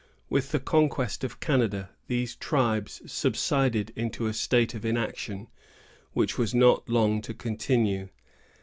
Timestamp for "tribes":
2.35-3.03